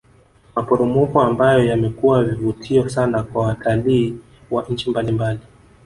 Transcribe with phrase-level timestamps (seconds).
[0.55, 4.17] Maporomoko ambayo yamekuwa vivutio sana kwa watalii
[4.51, 5.39] wa nchi mbalimbali